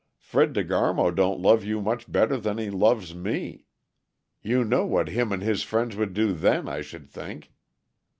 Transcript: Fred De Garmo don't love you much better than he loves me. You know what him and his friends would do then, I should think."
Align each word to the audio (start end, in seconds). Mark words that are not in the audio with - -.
Fred 0.17 0.53
De 0.53 0.63
Garmo 0.63 1.13
don't 1.13 1.39
love 1.41 1.63
you 1.63 1.79
much 1.79 2.11
better 2.11 2.35
than 2.35 2.57
he 2.57 2.71
loves 2.71 3.13
me. 3.13 3.65
You 4.41 4.65
know 4.65 4.83
what 4.83 5.09
him 5.09 5.31
and 5.31 5.43
his 5.43 5.61
friends 5.61 5.95
would 5.95 6.15
do 6.15 6.33
then, 6.33 6.67
I 6.67 6.81
should 6.81 7.07
think." 7.07 7.51